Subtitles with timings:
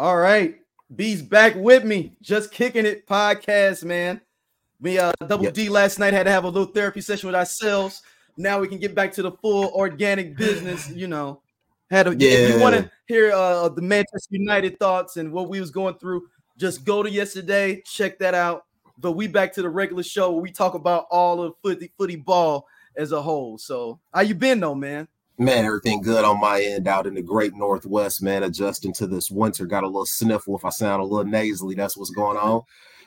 [0.00, 0.56] All right.
[0.96, 2.16] B's back with me.
[2.22, 4.22] Just kicking it podcast, man.
[4.80, 5.52] Me, uh, Double yep.
[5.52, 8.00] D last night had to have a little therapy session with ourselves.
[8.38, 11.42] Now we can get back to the full organic business, you know.
[11.90, 12.30] Had a, yeah.
[12.30, 15.96] if you want to hear uh, the Manchester United thoughts and what we was going
[15.98, 18.64] through, just go to yesterday, check that out.
[18.96, 22.16] But we back to the regular show where we talk about all of footy, footy
[22.16, 23.58] ball as a whole.
[23.58, 25.08] So how you been though, man?
[25.40, 28.42] Man, everything good on my end out in the great Northwest, man.
[28.42, 30.54] Adjusting to this winter, got a little sniffle.
[30.54, 32.60] If I sound a little nasally, that's what's going on.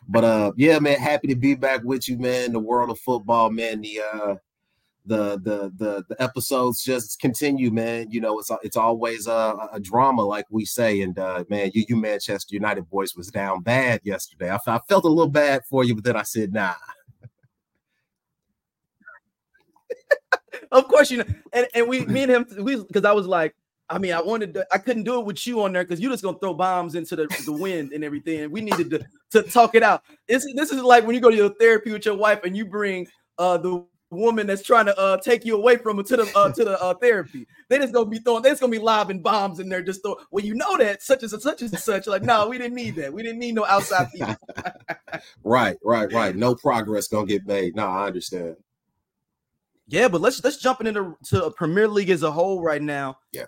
[0.08, 2.52] But uh, yeah, man, happy to be back with you, man.
[2.52, 3.82] The world of football, man.
[3.82, 4.36] The uh,
[5.06, 8.10] the the the the episodes just continue, man.
[8.10, 11.02] You know, it's it's always a, a drama, like we say.
[11.02, 14.50] And uh, man, you you Manchester United boys was down bad yesterday.
[14.50, 16.74] I, I felt a little bad for you, but then I said, nah.
[20.74, 23.56] Of course, you know, and, and we, me and him, we, because I was like,
[23.90, 26.12] I mean, I wanted to, I couldn't do it with you on there because you're
[26.12, 28.42] just gonna throw bombs into the, the wind and everything.
[28.42, 30.04] And we needed to, to talk it out.
[30.28, 32.66] This, this is like when you go to your therapy with your wife and you
[32.66, 33.08] bring
[33.38, 36.52] uh the woman that's trying to uh take you away from it to the uh
[36.52, 37.46] to the uh therapy.
[37.70, 40.16] They just gonna be throwing, they're just gonna be lobbing bombs in there, just throw
[40.32, 42.08] well, you know that such as such as such.
[42.08, 43.12] Like, no, we didn't need that.
[43.12, 44.36] We didn't need no outside people.
[45.44, 46.36] right, right, right.
[46.36, 47.76] No progress gonna get made.
[47.76, 48.56] No, I understand.
[49.88, 53.18] Yeah, but let's let's jump into to Premier League as a whole right now.
[53.32, 53.46] Yeah.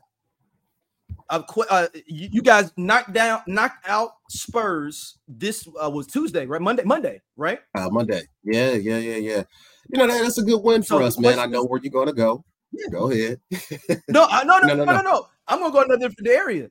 [1.30, 5.18] Uh, uh, you, you, guys knocked down, knocked out Spurs.
[5.28, 6.62] This uh, was Tuesday, right?
[6.62, 7.60] Monday, Monday, right?
[7.74, 8.22] Uh, Monday.
[8.44, 9.44] Yeah, yeah, yeah, yeah.
[9.90, 11.40] You know that, that's a good win for so us, man.
[11.40, 12.44] I know where you're going to go.
[12.72, 12.88] Yeah.
[12.92, 13.40] Go ahead.
[14.10, 15.28] no, no, no, no, no, no, no.
[15.48, 16.70] I'm gonna go another different area.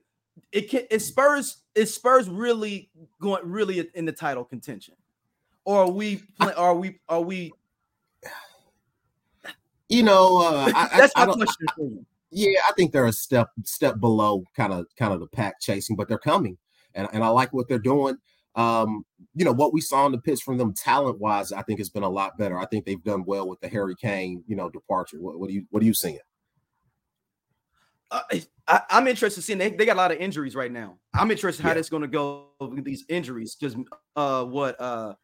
[0.53, 0.83] It can.
[0.91, 1.63] Is Spurs?
[1.75, 4.95] Is Spurs really going really in the title contention,
[5.65, 6.23] or are we?
[6.57, 6.99] Are we?
[7.09, 7.53] Are we?
[9.95, 12.07] You know, uh, I, that's I, my I question for you.
[12.33, 15.95] Yeah, I think they're a step step below kind of kind of the pack chasing,
[15.95, 16.59] but they're coming,
[16.95, 18.17] and and I like what they're doing.
[18.57, 19.05] Um,
[19.37, 21.91] you know what we saw in the pitch from them talent wise, I think has
[21.91, 22.59] been a lot better.
[22.59, 25.21] I think they've done well with the Harry Kane, you know, departure.
[25.21, 26.19] What, what do you what are you seeing?
[28.11, 28.21] Uh,
[28.67, 30.99] I, am interested seeing they, they got a lot of injuries right now.
[31.15, 31.75] I'm interested how yeah.
[31.75, 33.55] that's going to go with these injuries.
[33.55, 33.77] Just
[34.17, 35.15] uh, what uh,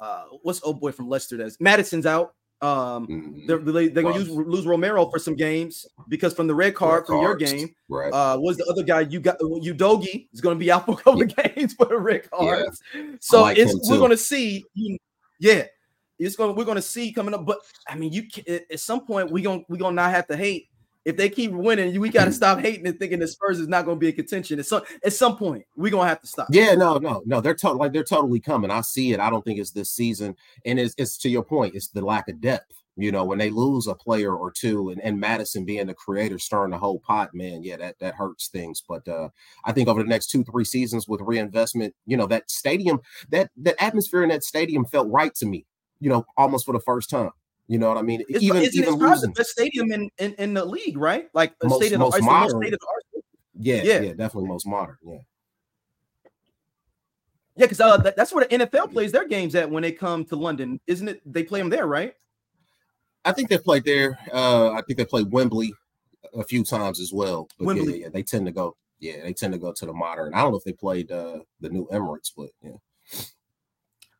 [0.00, 1.36] uh, what's old boy from Leicester?
[1.36, 2.34] That's Maddison's out.
[2.62, 3.46] Um, mm-hmm.
[3.46, 7.00] they're they, they're gonna use, lose Romero for some games because from the red card
[7.00, 8.10] red from your game, right?
[8.10, 9.38] Uh, was the other guy you got?
[9.40, 11.48] Udogie is gonna be out for a couple yeah.
[11.54, 12.80] games for the red cards.
[12.94, 13.02] Yeah.
[13.20, 14.64] So like it's we're gonna see.
[15.38, 15.64] Yeah,
[16.18, 17.44] it's gonna we're gonna see coming up.
[17.44, 17.58] But
[17.88, 20.68] I mean, you at some point we gonna we gonna not have to hate
[21.06, 23.84] if they keep winning, we got to stop hating and thinking the Spurs is not
[23.84, 24.58] going to be a contention.
[24.58, 26.48] At some at some point, we're gonna have to stop.
[26.50, 27.40] Yeah, no, no, no.
[27.40, 28.72] They're to- like they're totally coming.
[28.72, 29.20] I see it.
[29.20, 30.34] I don't think it's this season.
[30.64, 31.76] And it's, it's to your point.
[31.76, 32.82] It's the lack of depth.
[32.96, 36.40] You know, when they lose a player or two, and, and Maddison being the creator,
[36.40, 38.82] stirring the whole pot, man, yeah, that that hurts things.
[38.86, 39.28] But uh,
[39.64, 43.52] I think over the next two, three seasons with reinvestment, you know, that stadium, that
[43.58, 45.66] that atmosphere in that stadium felt right to me.
[46.00, 47.30] You know, almost for the first time.
[47.68, 48.22] You know what I mean?
[48.28, 49.32] It's, even it's, even it's losing.
[49.34, 51.28] the stadium in, in, in the league, right?
[51.34, 52.60] Like most, stadium, most modern.
[52.60, 52.74] Most
[53.58, 54.96] yeah, yeah, yeah, definitely most modern.
[55.04, 55.18] Yeah.
[57.56, 60.26] Yeah, because uh, that, that's where the NFL plays their games at when they come
[60.26, 61.22] to London, isn't it?
[61.24, 62.12] They play them there, right?
[63.24, 64.18] I think they played there.
[64.32, 65.72] Uh, I think they played Wembley
[66.34, 67.48] a few times as well.
[67.58, 67.94] Wembley.
[67.94, 68.76] Yeah, yeah, they tend to go.
[69.00, 70.34] Yeah, they tend to go to the modern.
[70.34, 72.76] I don't know if they played uh, the new Emirates, but yeah.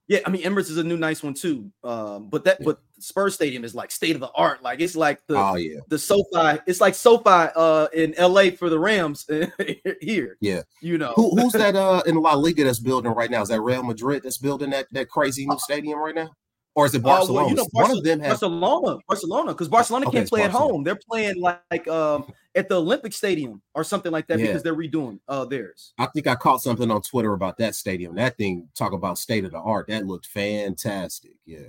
[0.08, 1.70] Yeah, I mean Emirates is a new nice one too.
[1.82, 2.64] Um, but that yeah.
[2.66, 4.62] but Spurs Stadium is like state of the art.
[4.62, 5.80] Like it's like the oh, yeah.
[5.88, 6.60] the SoFi.
[6.66, 9.28] It's like SoFi uh in LA for the Rams
[10.00, 10.36] here.
[10.40, 13.42] Yeah, you know Who, who's that uh in La Liga that's building right now?
[13.42, 16.30] Is that Real Madrid that's building that that crazy new uh, stadium right now?
[16.76, 17.40] or is it Barcelona?
[17.40, 20.42] Uh, well, you know, One of them has Barcelona, Barcelona, because Barcelona okay, can't play
[20.42, 20.66] Barcelona.
[20.66, 20.84] at home.
[20.84, 24.46] They're playing like um, at the Olympic Stadium or something like that yeah.
[24.46, 25.92] because they're redoing uh, theirs.
[25.98, 28.14] I think I caught something on Twitter about that stadium.
[28.16, 29.88] That thing, talk about state of the art.
[29.88, 31.36] That looked fantastic.
[31.44, 31.68] Yeah.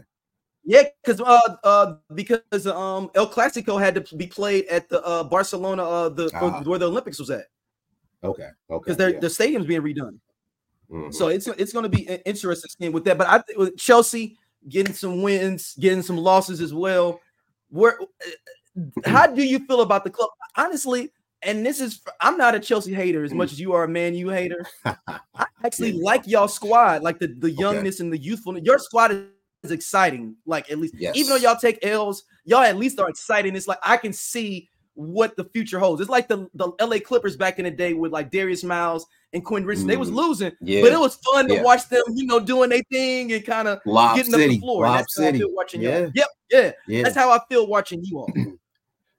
[0.69, 5.23] Yeah, because uh, uh, because um, El Clasico had to be played at the uh,
[5.23, 6.61] Barcelona, uh, the ah.
[6.63, 7.45] where the Olympics was at.
[8.21, 8.91] Okay, okay.
[8.91, 9.17] Because yeah.
[9.17, 10.19] the stadium's being redone.
[10.91, 11.11] Mm-hmm.
[11.11, 13.17] So it's it's going to be interesting with that.
[13.17, 14.37] But I think Chelsea
[14.67, 17.21] getting some wins, getting some losses as well.
[17.69, 17.97] Where
[19.05, 20.29] how do you feel about the club?
[20.55, 21.11] Honestly,
[21.43, 24.15] and this is I'm not a Chelsea hater as much as you are a Man
[24.15, 24.65] U hater.
[24.85, 28.05] I actually like y'all squad, like the, the youngness okay.
[28.05, 28.63] and the youthfulness.
[28.65, 29.11] Your squad
[29.63, 31.15] is exciting, like at least yes.
[31.15, 33.55] even though y'all take L's, y'all at least are exciting.
[33.55, 36.01] It's like I can see what the future holds.
[36.01, 39.45] It's like the, the LA Clippers back in the day with like Darius Miles and
[39.45, 39.87] Quinn Richardson.
[39.87, 39.91] Mm.
[39.91, 40.15] They was mm.
[40.15, 40.81] losing, yeah.
[40.81, 41.57] but it was fun yeah.
[41.57, 44.43] to watch them, you know, doing their thing and kind of getting City.
[44.43, 44.85] up the floor.
[44.85, 45.25] Lob That's City.
[45.25, 45.99] how I feel watching yeah.
[45.99, 46.71] you Yep, yeah.
[46.87, 47.03] yeah.
[47.03, 48.33] That's how I feel watching you all.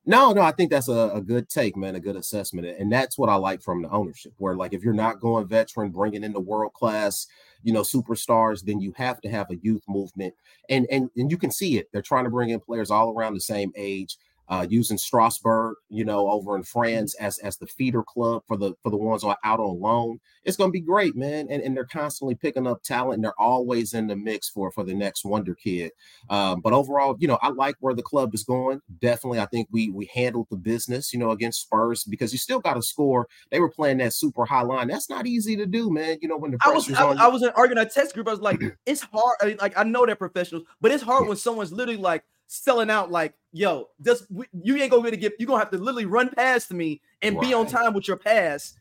[0.09, 2.67] No, no, I think that's a, a, good take, man, a good assessment.
[2.67, 5.91] And that's what I like from the ownership, where like if you're not going veteran,
[5.91, 7.27] bringing in the world class,
[7.63, 10.33] you know, superstars, then you have to have a youth movement.
[10.71, 11.91] And and and you can see it.
[11.93, 14.17] They're trying to bring in players all around the same age
[14.49, 18.75] uh, using Strasbourg, you know, over in France as as the feeder club for the
[18.83, 20.19] for the ones on, out on loan.
[20.45, 21.49] It's going to be great, man.
[21.51, 24.85] And, and they're constantly picking up talent, and they're always in the mix for for
[24.85, 25.93] the next wonder kid.
[26.31, 28.81] Um, but overall, you know, I like where the club is going.
[29.01, 32.61] Definitely, I think we we handled the business, you know, against Spurs because you still
[32.61, 33.29] got to score.
[33.51, 34.89] They were playing that super high line.
[34.89, 36.19] That's not easy to do, man.
[36.23, 38.29] You know, when the I was I, I, was in arguing a test group.
[38.29, 39.37] I was like, it's hard.
[39.43, 41.29] I mean, like I know they're professionals, but it's hard yeah.
[41.29, 45.47] when someone's literally like selling out like, yo, just you ain't gonna really get you're
[45.47, 47.47] gonna have to literally run past me and right.
[47.47, 48.75] be on time with your pass.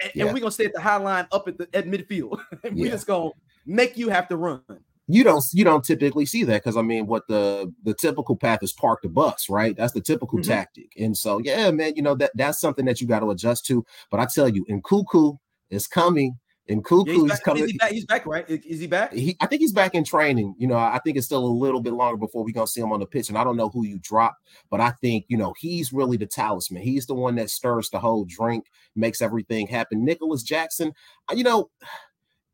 [0.00, 0.24] And, yeah.
[0.24, 2.38] and, we're gonna stay at the high line up at the at midfield.
[2.72, 3.30] we just gonna
[3.64, 4.62] make you have to run.
[5.08, 8.62] You don't you don't typically see that because I mean what the the typical path
[8.62, 9.76] is park the bus, right?
[9.76, 10.50] That's the typical mm-hmm.
[10.50, 10.92] tactic.
[10.98, 13.84] And so yeah, man, you know that that's something that you got to adjust to.
[14.10, 15.38] But I tell you, Nkunku
[15.70, 17.64] is coming and Nkunku, yeah, he's, he's coming.
[17.64, 17.92] Is he back?
[17.92, 18.44] He's back, right?
[18.48, 19.12] Is he back?
[19.12, 20.54] He, I think he's back in training.
[20.58, 22.92] You know, I think it's still a little bit longer before we're gonna see him
[22.92, 23.28] on the pitch.
[23.28, 24.36] And I don't know who you drop,
[24.70, 26.82] but I think you know he's really the talisman.
[26.82, 28.66] He's the one that stirs the whole drink,
[28.96, 30.04] makes everything happen.
[30.04, 30.92] Nicolas Jackson,
[31.30, 31.70] uh, you know,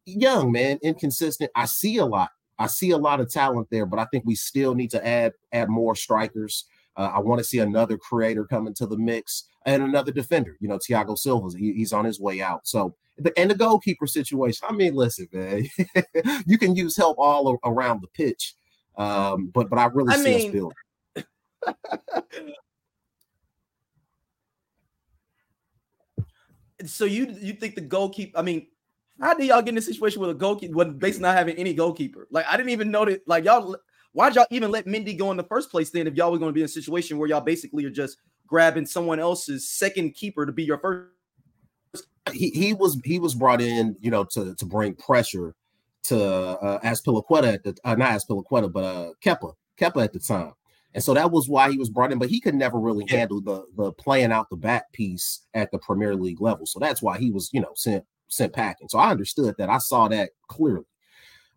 [0.04, 1.50] young man, inconsistent.
[1.54, 2.30] I see a lot.
[2.58, 5.32] I see a lot of talent there, but I think we still need to add
[5.52, 6.64] add more strikers.
[6.96, 10.56] Uh, I want to see another creator come into the mix and another defender.
[10.60, 12.66] You know, Thiago Silva, he, he's on his way out.
[12.66, 14.66] So the, and the goalkeeper situation.
[14.68, 15.66] I mean, listen, man,
[16.46, 18.54] you can use help all around the pitch,
[18.96, 20.76] um, but but I really I see mean, us building.
[26.86, 28.38] so you you think the goalkeeper?
[28.38, 28.66] I mean,
[29.20, 31.74] how did y'all get in a situation with a goalkeeper when basically not having any
[31.74, 32.26] goalkeeper?
[32.30, 33.26] Like I didn't even know that.
[33.26, 33.76] Like y'all,
[34.12, 35.90] why'd y'all even let Mendy go in the first place?
[35.90, 38.18] Then if y'all were going to be in a situation where y'all basically are just
[38.46, 41.08] grabbing someone else's second keeper to be your first
[42.30, 45.54] he, he was he was brought in, you know, to to bring pressure
[46.04, 50.52] to uh Azpilicueta at the uh, not Azpilicueta, but uh Kepa, Kepa at the time.
[50.94, 53.40] And so that was why he was brought in, but he could never really handle
[53.40, 56.66] the the playing out the back piece at the Premier League level.
[56.66, 58.88] So that's why he was, you know, sent sent packing.
[58.88, 59.70] So I understood that.
[59.70, 60.84] I saw that clearly.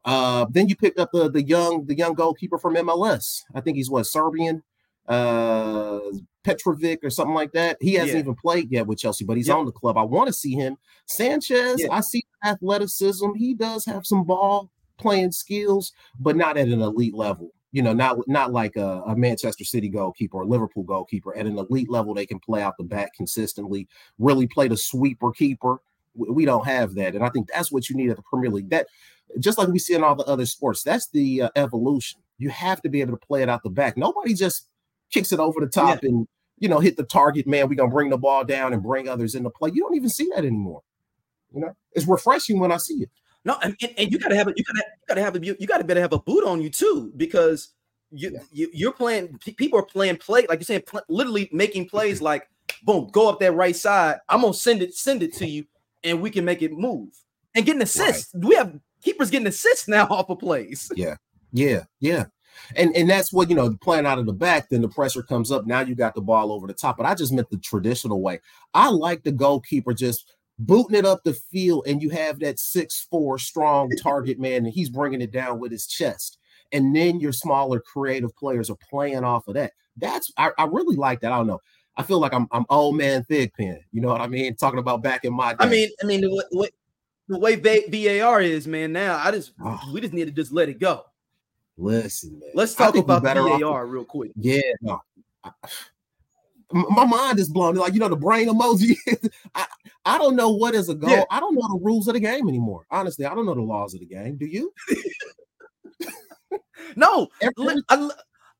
[0.05, 3.41] Uh, then you picked up the the young the young goalkeeper from MLS.
[3.53, 4.63] I think he's what Serbian
[5.07, 5.99] uh
[6.45, 7.77] Petrovic or something like that.
[7.81, 8.19] He hasn't yeah.
[8.19, 9.57] even played yet with Chelsea, but he's yep.
[9.57, 9.97] on the club.
[9.97, 10.77] I want to see him.
[11.07, 11.87] Sanchez, yeah.
[11.91, 13.33] I see athleticism.
[13.35, 17.49] He does have some ball playing skills, but not at an elite level.
[17.71, 21.35] You know, not not like a, a, Manchester City goalkeeper or Liverpool goalkeeper.
[21.35, 23.87] At an elite level, they can play out the back consistently,
[24.17, 25.79] really play the sweeper keeper.
[26.15, 28.69] We don't have that, and I think that's what you need at the Premier League.
[28.69, 28.87] That
[29.39, 32.21] just like we see in all the other sports, that's the uh, evolution.
[32.37, 33.97] You have to be able to play it out the back.
[33.97, 34.67] Nobody just
[35.11, 36.09] kicks it over the top yeah.
[36.09, 36.27] and
[36.57, 37.67] you know hit the target man.
[37.67, 39.71] We're gonna bring the ball down and bring others into play.
[39.73, 40.81] You don't even see that anymore.
[41.53, 43.09] You know, it's refreshing when I see it.
[43.45, 44.55] No, and, and you gotta have it.
[44.57, 47.13] You gotta you gotta have a you gotta better have a boot on you too
[47.15, 47.73] because
[48.11, 48.39] you, yeah.
[48.51, 49.37] you you're playing.
[49.57, 52.49] People are playing play like you're saying, pl- literally making plays like
[52.83, 54.17] boom, go up that right side.
[54.29, 55.65] I'm gonna send it send it to you,
[56.05, 57.09] and we can make it move
[57.55, 58.33] and getting assists.
[58.33, 58.45] Right.
[58.45, 60.91] We have keepers getting assists now off of plays.
[60.95, 61.15] Yeah,
[61.51, 62.25] yeah, yeah.
[62.75, 65.51] And and that's what you know, playing out of the back, then the pressure comes
[65.51, 65.65] up.
[65.65, 66.97] Now you got the ball over the top.
[66.97, 68.39] But I just meant the traditional way.
[68.73, 73.05] I like the goalkeeper just booting it up the field, and you have that six
[73.09, 76.37] four strong target man, and he's bringing it down with his chest.
[76.71, 79.73] And then your smaller creative players are playing off of that.
[79.97, 81.31] That's I, I really like that.
[81.31, 81.61] I don't know.
[81.97, 83.79] I feel like I'm I'm old man Thigpen.
[83.91, 84.55] You know what I mean?
[84.55, 85.57] Talking about back in my day.
[85.59, 86.69] I mean, I mean the way,
[87.27, 88.93] the way VAR is, man.
[88.93, 89.81] Now I just oh.
[89.93, 91.03] we just need to just let it go.
[91.77, 92.51] Listen, man.
[92.53, 93.89] Let's talk about VAR off.
[93.89, 94.31] real quick.
[94.35, 95.01] Yeah, no.
[96.71, 97.75] my mind is blown.
[97.75, 98.95] Like you know, the brain emoji.
[99.55, 99.65] I,
[100.05, 101.09] I don't know what is a goal.
[101.09, 101.23] Yeah.
[101.31, 102.85] I don't know the rules of the game anymore.
[102.91, 104.35] Honestly, I don't know the laws of the game.
[104.35, 104.71] Do you?
[106.95, 108.09] no, I,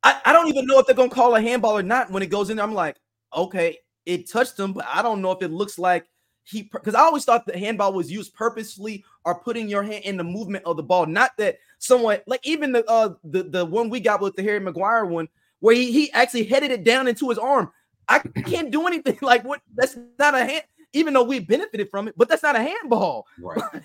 [0.04, 2.30] I, I don't even know if they're gonna call a handball or not when it
[2.30, 2.60] goes in.
[2.60, 2.96] I'm like,
[3.36, 6.08] okay, it touched him, but I don't know if it looks like
[6.46, 10.16] he because I always thought the handball was used purposely or putting your hand in
[10.16, 13.90] the movement of the ball, not that someone like even the uh the, the one
[13.90, 15.28] we got with the Harry Maguire one
[15.60, 17.72] where he, he actually headed it down into his arm.
[18.08, 20.64] I can't do anything like what that's not a hand,
[20.94, 23.26] even though we benefited from it, but that's not a handball.
[23.40, 23.58] Right.
[23.74, 23.84] right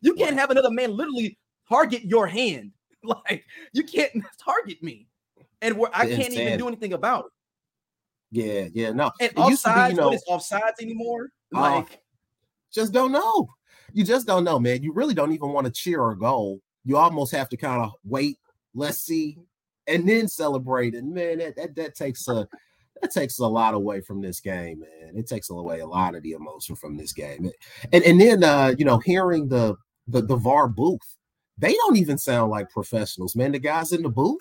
[0.00, 0.40] you can't right.
[0.40, 1.38] have another man literally
[1.68, 2.72] target your hand.
[3.04, 5.06] Like you can't target me.
[5.62, 7.32] And where I can't even do anything about it.
[8.30, 9.10] Yeah, yeah, no.
[9.20, 11.30] And offsides, be, you know, what is offsides anymore?
[11.54, 12.00] Uh, like,
[12.72, 13.48] just don't know.
[13.92, 14.82] You just don't know, man.
[14.82, 16.60] You really don't even want to cheer or goal.
[16.84, 18.38] You almost have to kind of wait,
[18.74, 19.38] let's see,
[19.86, 20.94] and then celebrate.
[20.94, 22.46] And man, that that, that takes a
[23.00, 25.16] that takes a lot away from this game, man.
[25.16, 27.50] It takes away a lot of the emotion from this game.
[27.92, 31.16] And and then uh, you know, hearing the the the VAR booth,
[31.56, 33.52] they don't even sound like professionals, man.
[33.52, 34.40] The guys in the booth,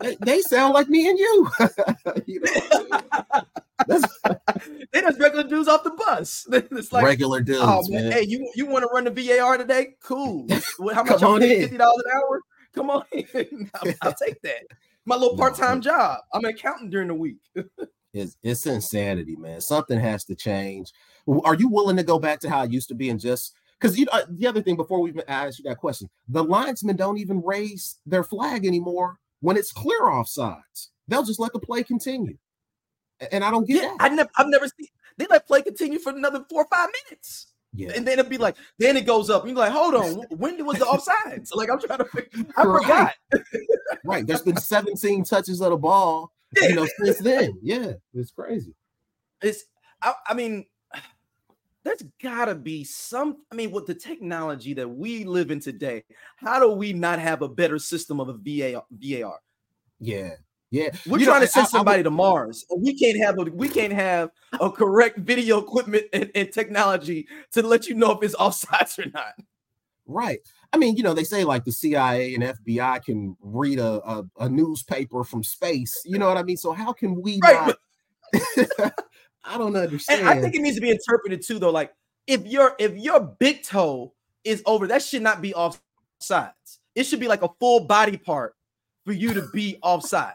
[0.00, 1.50] they, they sound like me and you.
[2.26, 3.42] you know?
[4.92, 6.46] they just regular dudes off the bus.
[6.52, 7.60] It's like regular dudes.
[7.62, 8.12] Oh man, man.
[8.12, 9.94] hey, you you want to run the VAR today?
[10.02, 10.46] Cool.
[10.92, 11.20] How much?
[11.20, 12.40] Come on Fifty dollars an hour.
[12.74, 13.70] Come on in.
[13.74, 14.62] I'll, I'll take that.
[15.04, 16.20] My little part time job.
[16.32, 17.38] I'm an accountant during the week.
[18.12, 19.60] it's it's insanity, man.
[19.60, 20.92] Something has to change.
[21.26, 23.98] Are you willing to go back to how it used to be and just because
[23.98, 27.18] you know uh, the other thing before we ask you that question, the linesmen don't
[27.18, 30.88] even raise their flag anymore when it's clear offsides.
[31.06, 32.38] They'll just let the play continue.
[33.30, 36.10] And I don't get yeah, I never I've never seen they let play continue for
[36.10, 37.48] another four or five minutes.
[37.74, 37.92] Yeah.
[37.94, 39.46] And then it'd be like, then it goes up.
[39.46, 41.54] You're like, hold on, when was the offsides?
[41.54, 42.82] like, I'm trying to figure, I right.
[42.82, 43.14] forgot.
[44.04, 44.26] right.
[44.26, 47.58] There's been 17 touches of the ball, you know, since then.
[47.62, 48.74] Yeah, it's crazy.
[49.40, 49.64] It's
[50.02, 50.66] I, I mean,
[51.84, 53.38] there's gotta be some.
[53.50, 56.04] I mean, with the technology that we live in today,
[56.36, 58.84] how do we not have a better system of a VAR?
[58.90, 59.38] VAR?
[59.98, 60.34] Yeah,
[60.72, 62.64] yeah, we're you trying know, to send I, somebody I, to Mars.
[62.74, 67.62] We can't have a we can't have a correct video equipment and, and, technology to
[67.62, 69.34] let you know if it's offsides or not.
[70.06, 70.40] Right.
[70.72, 74.24] I mean, you know, they say like the CIA and FBI can read a, a,
[74.40, 76.00] a newspaper from space.
[76.06, 76.56] You know what I mean?
[76.56, 77.76] So how can we right,
[78.32, 78.92] not?
[79.44, 80.20] I don't understand.
[80.20, 81.70] And I think it needs to be interpreted too, though.
[81.70, 81.92] Like
[82.26, 84.12] if your if your big toe
[84.44, 85.80] is over, that should not be off
[86.20, 86.80] sides.
[86.94, 88.54] It should be like a full body part
[89.04, 90.34] for you to be offside.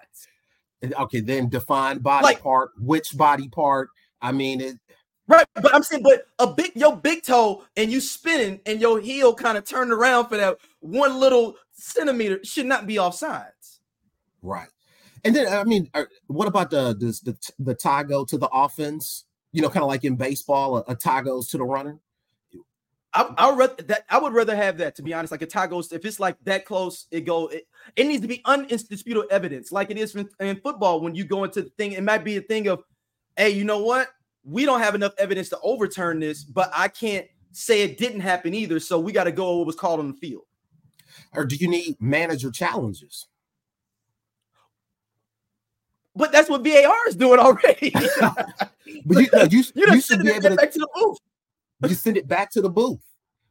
[0.84, 2.72] Okay, then define body like, part.
[2.80, 3.90] Which body part?
[4.22, 4.78] I mean, it,
[5.28, 5.46] right.
[5.56, 9.34] But I'm saying, but a big your big toe and you spinning and your heel
[9.34, 13.80] kind of turned around for that one little centimeter should not be off sides.
[14.42, 14.70] Right.
[15.28, 18.48] And then I mean, uh, what about the the the, the tie go to the
[18.48, 19.26] offense?
[19.52, 22.00] You know, kind of like in baseball, a, a tie goes to the runner.
[23.14, 25.32] I, I would rather that I would rather have that to be honest.
[25.32, 27.48] Like a tie goes, if it's like that close, it go.
[27.48, 27.68] It,
[27.98, 31.02] it needs to be undisputable evidence, like it is in, in football.
[31.02, 32.84] When you go into the thing, it might be a thing of,
[33.36, 34.08] hey, you know what?
[34.46, 38.54] We don't have enough evidence to overturn this, but I can't say it didn't happen
[38.54, 38.80] either.
[38.80, 40.44] So we got to go what was called on the field.
[41.34, 43.28] Or do you need manager challenges?
[46.18, 47.92] But that's what VAR is doing already.
[49.06, 51.20] but you, you, you, you should be able to, back to the booth.
[51.88, 53.00] you send it back to the booth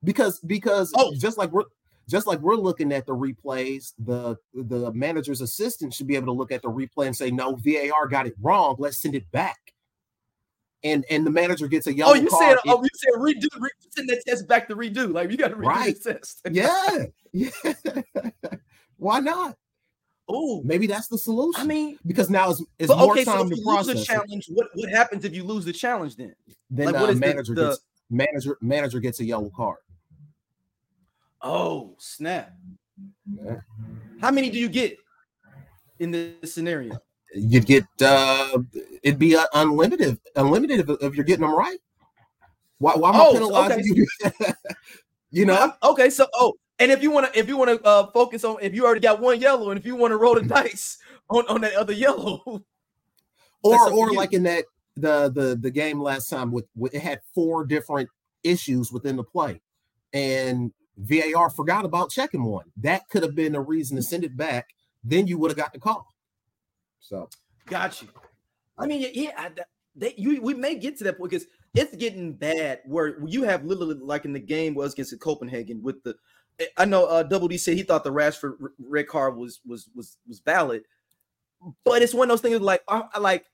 [0.04, 1.14] because because oh.
[1.14, 1.64] just like we're
[2.08, 6.32] just like we're looking at the replays, the the manager's assistant should be able to
[6.32, 8.76] look at the replay and say, "No, VAR got it wrong.
[8.78, 9.58] Let's send it back."
[10.84, 12.12] And and the manager gets a oh, yellow.
[12.12, 15.12] Oh, you said, oh, you said redo, re- send that test back to redo.
[15.12, 15.96] Like you got to redo right.
[16.02, 16.42] the test.
[16.50, 17.50] yeah, yeah.
[18.98, 19.56] Why not?
[20.28, 21.60] Oh, maybe that's the solution.
[21.60, 23.98] I mean, because now it's, it's more okay, time so to process.
[24.00, 26.16] the challenge, what what happens if you lose the challenge?
[26.16, 26.34] Then,
[26.68, 27.80] then like, uh, manager the, gets
[28.10, 29.78] manager manager gets a yellow card.
[31.42, 32.52] Oh, snap.
[33.44, 33.60] Yeah.
[34.20, 34.98] How many do you get
[36.00, 36.98] in this scenario?
[37.32, 38.58] You'd get uh
[39.02, 41.78] it'd be uh, unlimited, unlimited if, if, you're getting them right.
[42.78, 44.00] Why why am oh, I penalizing okay.
[44.00, 44.54] you?
[45.30, 45.72] you know?
[45.84, 48.56] Okay, so oh, and if you want to if you want to uh focus on
[48.60, 50.98] if you already got one yellow and if you want to roll the dice
[51.30, 52.64] on, on that other yellow.
[53.62, 54.66] Or or like in that
[54.96, 58.08] the the the game last time with, with it had four different
[58.44, 59.60] issues within the play.
[60.12, 62.66] And VAR forgot about checking one.
[62.78, 64.68] That could have been a reason to send it back.
[65.04, 66.06] Then you would have got the call.
[67.00, 67.28] So,
[67.66, 68.08] got you.
[68.78, 69.50] I mean, yeah, I,
[69.94, 73.64] they, you, we may get to that point because it's getting bad where you have
[73.64, 76.14] literally like in the game was against Copenhagen with the.
[76.76, 80.16] I know uh, Double D said he thought the Rashford red card was was was
[80.26, 80.84] was valid,
[81.84, 83.44] but it's one of those things like I like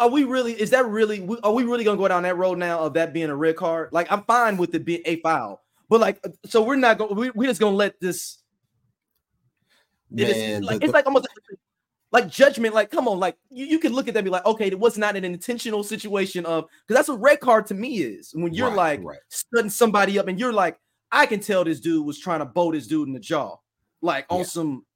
[0.00, 2.80] are we really is that really are we really gonna go down that road now
[2.80, 6.00] of that being a red card like i'm fine with it being a foul but
[6.00, 7.14] like, so we're not going.
[7.14, 8.38] We, we're just gonna let this.
[10.10, 11.28] Man, it is, like, the, it's like almost
[12.12, 12.74] like judgment.
[12.74, 14.78] Like, come on, like you, you can look at that and be like, okay, it
[14.78, 18.54] was not an intentional situation of because that's what red card to me is when
[18.54, 19.18] you're right, like right.
[19.28, 20.78] studying somebody up and you're like,
[21.12, 23.56] I can tell this dude was trying to bow this dude in the jaw,
[24.00, 24.44] like on yeah.
[24.44, 24.86] some.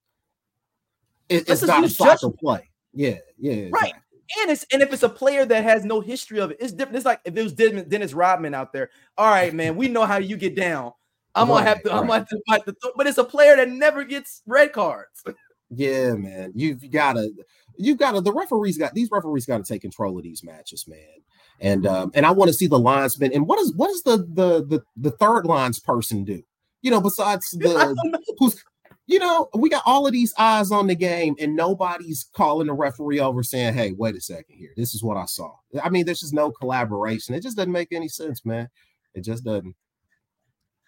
[1.28, 2.70] It, it's not a soccer play.
[2.92, 3.70] Yeah, yeah, exactly.
[3.72, 3.92] right.
[4.40, 6.96] And it's and if it's a player that has no history of it, it's different.
[6.96, 8.90] It's like if it was Dennis Rodman out there.
[9.16, 10.92] All right, man, we know how you get down.
[11.34, 11.90] I'm right, gonna have to.
[11.90, 11.96] Right.
[11.96, 14.72] I'm gonna have to, have to th- but it's a player that never gets red
[14.72, 15.22] cards.
[15.70, 17.30] yeah, man, you've gotta,
[17.76, 18.20] you've gotta.
[18.20, 20.98] The referees got these referees got to take control of these matches, man.
[21.60, 23.32] And um, and I want to see the linesman.
[23.32, 26.42] And what is what does the the the the third lines person do?
[26.82, 27.96] You know, besides the
[28.38, 28.62] who's
[29.06, 32.72] you know, we got all of these eyes on the game, and nobody's calling the
[32.72, 34.72] referee over saying, "Hey, wait a second here.
[34.76, 37.34] This is what I saw." I mean, there's just no collaboration.
[37.34, 38.68] It just doesn't make any sense, man.
[39.14, 39.76] It just doesn't.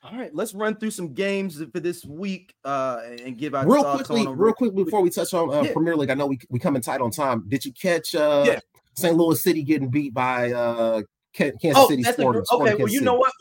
[0.02, 3.84] All right, let's run through some games for this week uh, and give our real
[3.96, 5.72] quickly, real quickly before we touch on uh, yeah.
[5.72, 6.10] Premier League.
[6.10, 7.44] I know we we coming tight on time.
[7.48, 8.60] Did you catch uh, yeah.
[8.98, 9.16] St.
[9.16, 11.02] Louis City getting beat by uh,
[11.32, 12.02] Kansas oh, City?
[12.02, 13.32] That's Sporting, a, okay, well, you know what?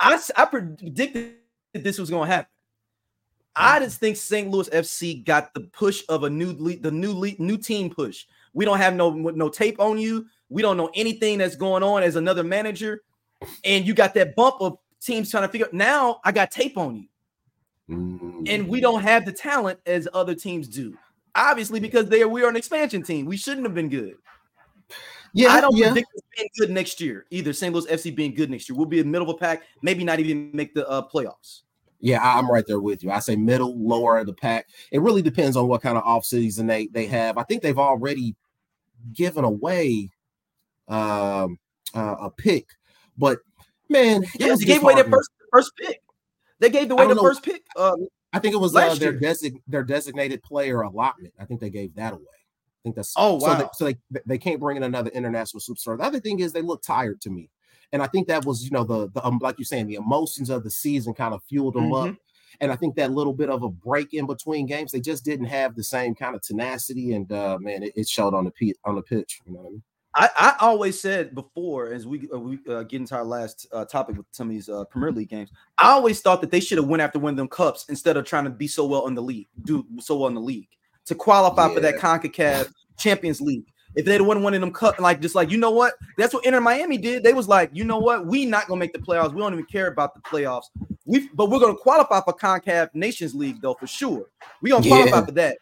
[0.00, 1.34] I I predicted
[1.72, 2.50] that this was going to happen.
[3.56, 4.50] I just think St.
[4.50, 8.24] Louis FC got the push of a new lead, the new lead, new team push.
[8.52, 10.26] We don't have no no tape on you.
[10.48, 13.02] We don't know anything that's going on as another manager,
[13.64, 15.66] and you got that bump of teams trying to figure.
[15.66, 17.08] Out now I got tape on you,
[17.88, 18.42] mm-hmm.
[18.46, 20.96] and we don't have the talent as other teams do.
[21.36, 23.26] Obviously, because they are we are an expansion team.
[23.26, 24.16] We shouldn't have been good.
[25.32, 25.88] Yeah, I don't yeah.
[25.88, 27.52] predict being good next year either.
[27.52, 27.74] St.
[27.74, 28.76] Louis FC being good next year.
[28.76, 31.62] We'll be in middle of a pack, maybe not even make the uh, playoffs.
[32.00, 33.10] Yeah, I'm right there with you.
[33.10, 34.68] I say middle, lower of the pack.
[34.92, 37.38] It really depends on what kind of offseason they they have.
[37.38, 38.36] I think they've already
[39.12, 40.10] given away
[40.86, 41.58] um,
[41.94, 42.68] uh, a pick,
[43.16, 43.38] but
[43.88, 46.00] man, yeah, they gave away their first first pick.
[46.60, 47.22] They gave away the know.
[47.22, 47.62] first pick.
[47.74, 47.96] Uh,
[48.32, 51.32] I think it was uh, their design their designated player allotment.
[51.40, 52.22] I think they gave that away.
[52.84, 53.38] Think that's oh wow.
[53.38, 55.96] So they, so they they can't bring in another international superstar.
[55.96, 57.50] The other thing is they look tired to me.
[57.92, 60.50] And I think that was, you know, the, the um, like you're saying, the emotions
[60.50, 62.10] of the season kind of fueled them mm-hmm.
[62.10, 62.16] up.
[62.60, 65.46] And I think that little bit of a break in between games, they just didn't
[65.46, 67.14] have the same kind of tenacity.
[67.14, 69.40] And uh, man, it, it showed on the p- on the pitch.
[69.46, 69.82] You know what I mean?
[70.16, 73.86] I, I always said before, as we uh, we uh, get into our last uh,
[73.86, 76.78] topic with some of these uh, Premier League games, I always thought that they should
[76.78, 79.14] have went after one of them cups instead of trying to be so well in
[79.14, 80.68] the league, do so well in the league
[81.06, 81.74] to qualify yeah.
[81.74, 83.66] for that Concacaf Champions League.
[83.96, 86.44] If they'd won one of them cut, like just like you know what, that's what
[86.44, 87.22] Inter Miami did.
[87.22, 89.32] They was like, you know what, we not gonna make the playoffs.
[89.32, 90.64] We don't even care about the playoffs.
[91.06, 94.26] We but we're gonna qualify for Concacaf Nations League though for sure.
[94.62, 95.24] We gonna qualify yeah.
[95.24, 95.58] for that.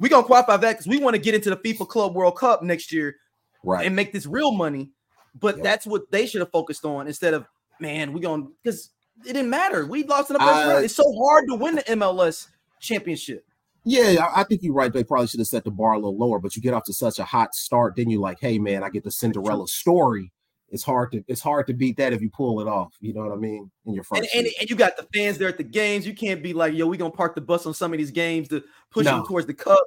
[0.00, 2.36] We gonna qualify for that because we want to get into the FIFA Club World
[2.36, 3.16] Cup next year,
[3.62, 3.86] right?
[3.86, 4.90] And make this real money.
[5.38, 5.64] But yep.
[5.64, 7.46] that's what they should have focused on instead of
[7.78, 8.90] man, we gonna because
[9.24, 9.86] it didn't matter.
[9.86, 10.84] We lost in the first round.
[10.84, 12.48] It's so hard to win the MLS
[12.80, 13.46] championship.
[13.88, 14.92] Yeah, I think you're right.
[14.92, 16.92] They probably should have set the bar a little lower, but you get off to
[16.92, 20.32] such a hot start, then you're like, hey man, I get the Cinderella story.
[20.70, 22.94] It's hard to it's hard to beat that if you pull it off.
[23.00, 23.70] You know what I mean?
[23.84, 26.04] In your first and, and, and, you got the fans there at the games.
[26.04, 28.48] You can't be like, yo, we gonna park the bus on some of these games
[28.48, 29.18] to push no.
[29.18, 29.84] them towards the cup.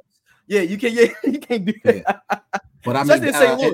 [0.47, 0.93] Yeah, you can't.
[1.23, 1.95] Yeah, you can't do that.
[1.95, 2.39] Yeah.
[2.85, 3.71] But I mean, uh,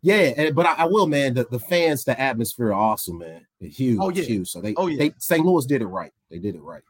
[0.00, 1.34] yeah, and, but I, I, will, man.
[1.34, 3.46] The, the fans, the atmosphere, are awesome, man.
[3.60, 4.22] It's huge, oh, yeah.
[4.22, 4.48] huge.
[4.48, 4.98] So they, oh, yeah.
[4.98, 5.44] they St.
[5.44, 6.12] Louis did it right.
[6.30, 6.82] They did it right.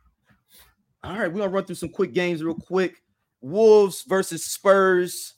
[1.05, 3.03] All right, we're gonna run through some quick games real quick.
[3.41, 5.35] Wolves versus Spurs,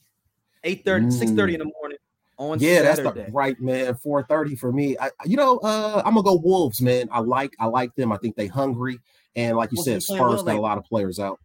[0.63, 1.99] 8 30, 6 30 in the morning
[2.37, 3.03] on yeah, Saturday.
[3.03, 3.95] that's the right man.
[3.95, 4.97] 4 30 for me.
[4.99, 7.09] I, you know, uh, I'm gonna go Wolves, man.
[7.11, 8.13] I like I like them.
[8.13, 9.01] I think they hungry.
[9.37, 11.41] And like you said, Spurs well, got like, a lot of players out.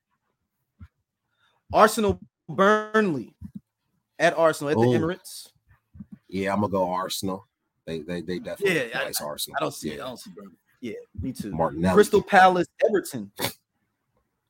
[1.72, 3.36] Arsenal Burnley
[4.18, 5.50] at Arsenal at the Emirates.
[6.28, 7.48] Yeah, I'm gonna go Arsenal.
[7.86, 9.58] They they they definitely yeah, nice I, Arsenal.
[9.60, 9.96] I don't see yeah.
[9.96, 10.02] it.
[10.02, 10.56] I don't see Burnley.
[10.82, 11.52] Yeah, me too.
[11.52, 11.94] Martinelli.
[11.94, 13.32] Crystal Palace Everton.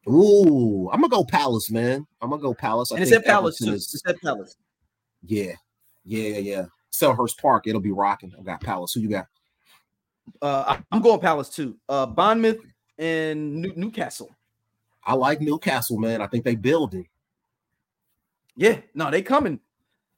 [0.07, 2.05] Ooh, I'm gonna go Palace, man.
[2.21, 2.91] I'm gonna go Palace.
[2.91, 3.73] I and it's at Palace too.
[3.73, 4.55] Is, it's at Palace.
[5.25, 5.53] Yeah,
[6.05, 6.65] yeah, yeah.
[6.91, 8.33] Selhurst Park, it'll be rocking.
[8.37, 8.93] I got Palace.
[8.93, 9.27] Who you got?
[10.41, 11.77] Uh, I'm going Palace too.
[11.87, 12.59] Uh, Bournemouth
[12.97, 14.29] and New- Newcastle.
[15.03, 16.21] I like Newcastle, man.
[16.21, 17.07] I think they building.
[18.55, 19.59] Yeah, no, they coming.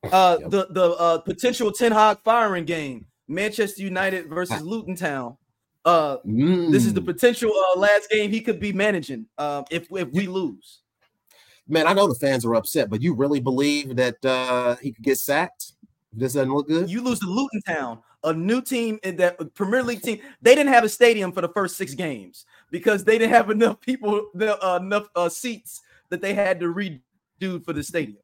[0.04, 0.50] Uh, yep.
[0.50, 5.38] the the uh, potential Ten Hag firing game: Manchester United versus Luton Town.
[5.84, 6.72] Uh, mm.
[6.72, 7.08] this is the mm.
[7.08, 9.26] potential uh, last game he could be managing.
[9.38, 10.82] Uh, if if we lose,
[11.68, 15.04] man, I know the fans are upset, but you really believe that uh, he could
[15.04, 15.74] get sacked?
[16.14, 16.90] This doesn't look good.
[16.90, 20.20] You lose to Luton Town, a new team in that Premier League team.
[20.42, 23.80] They didn't have a stadium for the first six games because they didn't have enough
[23.82, 28.18] people, uh, enough uh, seats that they had to redo for the stadium.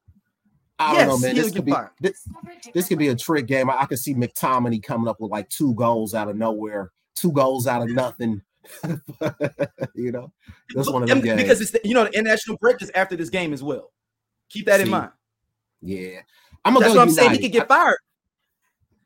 [0.79, 1.35] I don't yes, know, man.
[1.35, 2.29] This could, be, this,
[2.71, 3.67] this, could be a trick game.
[3.67, 7.31] I, I could see McTominay coming up with like two goals out of nowhere two
[7.31, 8.41] goals out of nothing.
[9.95, 10.31] you know,
[10.75, 11.41] that's one of them games.
[11.41, 13.91] Because it's the, you know the international break is after this game as well.
[14.49, 15.11] Keep that See, in mind.
[15.81, 16.19] Yeah,
[16.63, 16.85] I'm gonna.
[16.85, 17.31] That's what I'm saying.
[17.31, 17.97] He could get fired.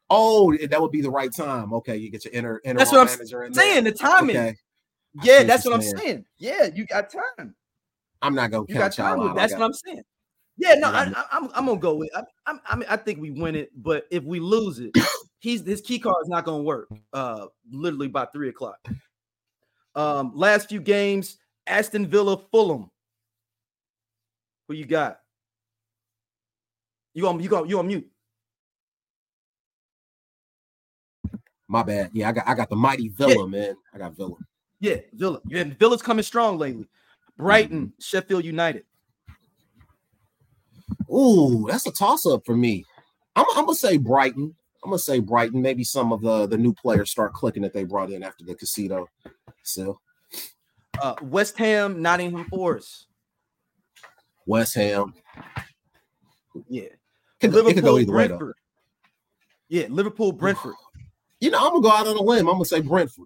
[0.09, 1.73] Oh, that would be the right time.
[1.73, 3.83] Okay, you get your inner inner that's what I'm saying.
[3.85, 4.37] The timing.
[4.37, 4.55] Okay.
[5.23, 6.25] Yeah, that's what I'm saying.
[6.37, 7.55] Yeah, you got time.
[8.21, 9.35] I'm not gonna you y'all out.
[9.35, 10.03] That's what I'm saying.
[10.57, 12.09] Yeah, no, I, am I'm, I'm gonna go with.
[12.15, 12.23] I,
[12.65, 14.91] I mean, I think we win it, but if we lose it,
[15.41, 16.89] he's his key card is not gonna work.
[17.11, 18.79] Uh, literally by three o'clock.
[19.93, 22.89] Um, last few games: Aston Villa, Fulham.
[24.67, 25.19] Who you got?
[27.13, 28.09] You on you go you on mute.
[31.67, 32.11] My bad.
[32.13, 33.45] Yeah, I got I got the mighty Villa, yeah.
[33.45, 33.75] man.
[33.93, 34.35] I got Villa.
[34.79, 35.39] Yeah, Villa.
[35.47, 36.87] Yeah, Villa's coming strong lately.
[37.37, 37.99] Brighton, mm-hmm.
[37.99, 38.83] Sheffield United.
[41.09, 42.85] Ooh, that's a toss up for me.
[43.35, 44.55] I'm, I'm, gonna say Brighton.
[44.83, 45.61] I'm gonna say Brighton.
[45.61, 48.55] Maybe some of the the new players start clicking that they brought in after the
[48.55, 49.07] casino.
[49.63, 49.99] So,
[51.01, 53.07] uh, West Ham, Nottingham Forest.
[54.45, 55.13] West Ham.
[56.67, 56.83] Yeah.
[57.39, 58.47] Could, Liverpool, it could go either Brentford.
[58.47, 58.53] way.
[59.69, 60.75] Yeah, Liverpool, Brentford.
[61.39, 62.47] You know, I'm gonna go out on a limb.
[62.47, 63.25] I'm gonna say Brentford.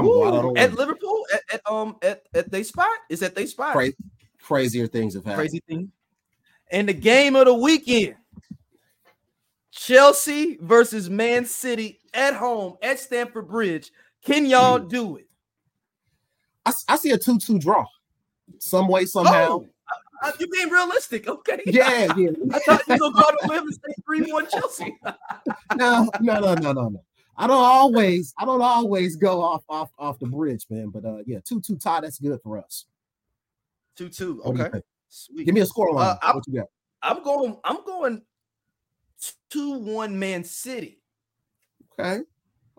[0.00, 3.72] Ooh, at Liverpool, at, at, um at, at they spot is that they spot.
[3.72, 3.92] Cra-
[4.42, 5.40] crazier things have happened.
[5.40, 5.92] Crazy thing.
[6.70, 8.16] And the game of the weekend:
[9.88, 13.90] Chelsea versus Man City at home at Stamford Bridge.
[14.22, 14.88] Can y'all mm.
[14.88, 15.28] do it?
[16.66, 17.86] I, I see a two-two draw.
[18.58, 19.62] Some way, somehow.
[19.62, 19.66] Oh,
[20.22, 21.62] uh, you're being realistic, okay?
[21.64, 22.30] Yeah, yeah.
[22.52, 24.94] I thought you were going to go and live and say three-one Chelsea.
[25.76, 27.04] no, no, no, no, no, no.
[27.38, 30.90] I don't always, I don't always go off off off the bridge, man.
[30.90, 32.00] But uh, yeah, two two tie.
[32.00, 32.84] That's good for us.
[33.96, 34.42] Two two.
[34.44, 34.82] Okay.
[35.08, 35.46] Sweet.
[35.46, 36.18] Give me a score line.
[36.20, 36.66] Uh, what you got?
[37.00, 37.56] I'm going.
[37.62, 38.22] I'm going.
[39.50, 41.00] Two one Man City.
[41.98, 42.20] Okay.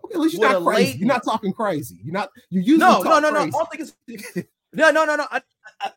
[0.04, 0.14] Okay.
[0.14, 0.92] At least you're not crazy.
[0.92, 0.96] Late...
[0.98, 1.98] You're not talking crazy.
[2.02, 2.30] You're not.
[2.48, 3.40] You usually no no no no.
[3.40, 3.90] I don't think
[4.34, 4.46] it's.
[4.72, 5.26] No, no, no, no.
[5.30, 5.40] I,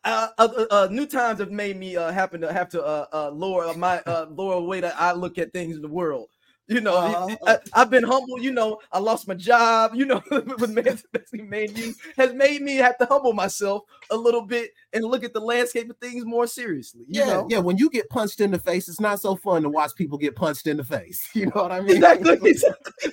[0.03, 3.29] uh, uh, uh, new times have made me uh, happen to have to uh, uh,
[3.29, 6.29] lower my uh, lower way that I look at things in the world.
[6.67, 8.39] You know, uh, I, have been humble.
[8.39, 9.91] You know, I lost my job.
[9.95, 10.97] You know, with man,
[11.49, 15.33] made me has made me have to humble myself a little bit and look at
[15.33, 17.03] the landscape of things more seriously.
[17.09, 17.47] yeah, know?
[17.49, 17.59] yeah.
[17.59, 20.35] When you get punched in the face, it's not so fun to watch people get
[20.35, 21.29] punched in the face.
[21.43, 21.97] You know what I mean?
[21.97, 22.51] Exactly.
[22.51, 23.11] exactly.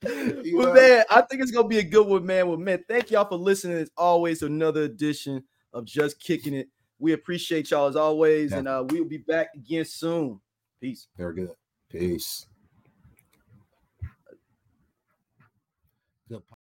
[0.00, 2.48] But man, I think it's gonna be a good one, man.
[2.48, 3.78] Well, man, thank y'all for listening.
[3.78, 6.68] As always, another edition of Just Kicking It.
[6.98, 8.58] We appreciate y'all as always, yeah.
[8.58, 10.40] and uh, we will be back again soon.
[10.80, 11.08] Peace.
[11.16, 11.50] Very good.
[11.90, 12.46] Peace.